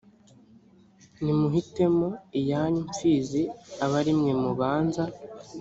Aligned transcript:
nimuhitemo 1.23 2.07
iyanyu 2.39 2.79
mpfizi 2.87 3.41
abe 3.83 3.95
ari 4.01 4.11
mwe 4.19 4.33
mubanza 4.41 5.03